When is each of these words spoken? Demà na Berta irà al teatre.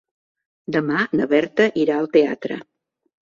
Demà 0.75 1.03
na 1.19 1.27
Berta 1.35 1.67
irà 1.83 1.99
al 2.05 2.09
teatre. 2.17 2.57